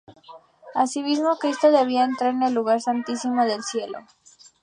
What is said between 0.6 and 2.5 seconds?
Asimismo Cristo debía entrar en